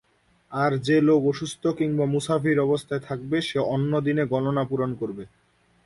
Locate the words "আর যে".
0.51-0.97